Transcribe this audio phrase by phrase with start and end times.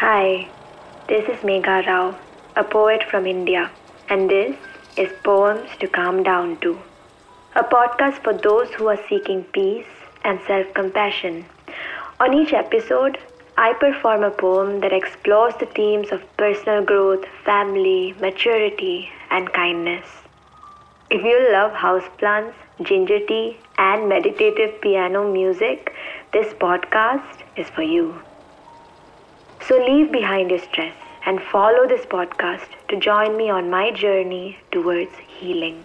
[0.00, 0.48] Hi,
[1.08, 2.16] this is Megha Rao,
[2.54, 3.72] a poet from India,
[4.08, 4.54] and this
[4.96, 6.78] is Poems to Calm Down to,
[7.56, 9.90] a podcast for those who are seeking peace
[10.22, 11.46] and self compassion.
[12.20, 13.18] On each episode,
[13.56, 20.06] I perform a poem that explores the themes of personal growth, family, maturity, and kindness.
[21.10, 25.92] If you love houseplants, ginger tea, and meditative piano music,
[26.32, 28.20] this podcast is for you.
[29.68, 30.94] So leave behind your stress
[31.26, 35.84] and follow this podcast to join me on my journey towards healing.